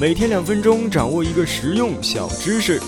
[0.00, 2.80] 每天两分钟，掌握一个实用小知识。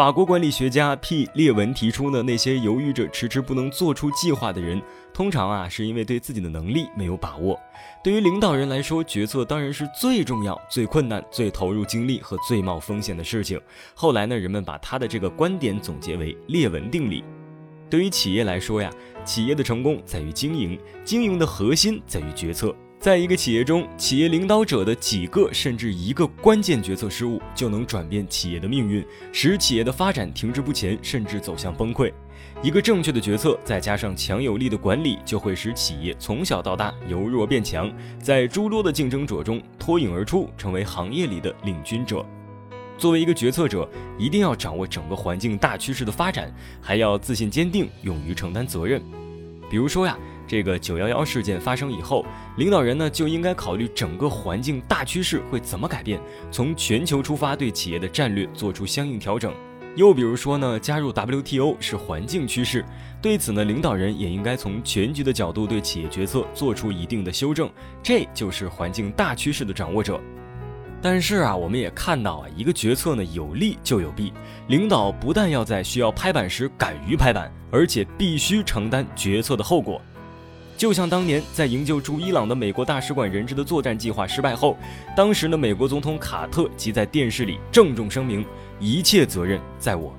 [0.00, 4.80] 法国管理学家 P 列文提出呢，那些犹豫着、迟迟不能做出计划的人，
[5.12, 7.60] 通常啊是因为对自己的能力没有把握。
[8.02, 13.60] 对于领导人来说，决策当然是最重要、最困难、最投入精力和最冒风险的事情。
[13.94, 17.22] 后来呢，人们把他的这个观点总结为列文定理。
[17.90, 18.90] 对于企业来说呀，
[19.22, 22.74] 企业的成功在于经营，经营的核心在于决策。
[23.00, 32.12] 在一个企业中，企业领导者的几个甚至一个关键决策失误，就能转变企业的命运，使企业的发展停滞不前，甚至走向崩溃。
[32.62, 37.90] 一个正确的决策，再加上强有力的管理，就会使企业从小到大由弱变强，
[38.20, 42.22] 在诸多的竞争者中脱颖而出，成为行业里的领军者。
[42.98, 49.02] 作为一个决策者，一定要掌握整个环境大趋势的发展，还要自信坚定，勇于承担责任。
[49.70, 50.18] 比如说呀。
[50.50, 52.26] 这个九幺幺事件发生以后，
[52.56, 59.54] 领导人呢就应该考虑整个环境大趋势会怎么改变，从全球出发对企业的战略做出相应调整。
[59.94, 62.84] 又比如说呢，加入 WTO 是环境趋势，
[63.22, 67.70] 对此呢，领导人也应该从全局的角度对企业决策做出一定的修正，
[68.02, 70.20] 这就是环境大趋势的掌握者。
[71.02, 74.32] 但是啊，我们也看到啊，一个决策呢有利就有弊，
[74.68, 80.00] 领导不但要在需要拍板时敢于拍板，而且必须承担决策的后果。
[80.76, 84.76] 就像当年在营救驻伊朗的美国大使馆人质的作战计划失败后，
[85.16, 88.44] 当时的美国总统卡特即在电视里郑重声明
[88.80, 90.14] ：“一切责任在我。”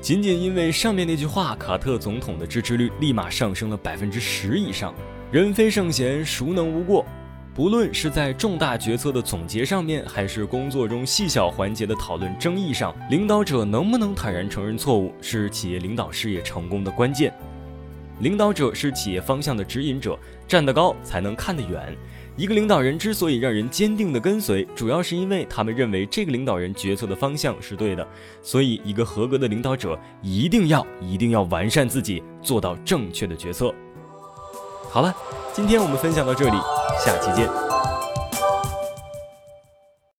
[0.00, 4.94] 仅仅因为上面那句话，卡特总统的支持率立马上升了百分之十以上。
[5.30, 7.04] 人非圣贤，孰能无过？
[7.52, 17.34] 不论是在重大决策的总结上面，还是工作中细小环节的讨论争议上，领导者能不能坦然承认错误，是企业领导事业成功的关键。
[18.20, 20.16] 领导者是企业方向的指引者，
[20.46, 21.96] 站得高才能看得远。
[22.36, 28.06] 一个领导人之所以让人坚定的跟随，主要是因为他们认为这个领导人决策的方向是对的。
[28.42, 33.74] 所以，一个合格的领导者一定要一定要完善自己，做到正确的决策。
[34.90, 35.14] 好了，
[35.52, 36.56] 今天我们分享到这里，
[37.00, 37.69] 下期见。